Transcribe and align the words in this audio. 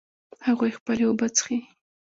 هغوی 0.47 0.71
خپلې 0.77 1.03
اوبه 1.07 1.27
څښي 1.35 1.59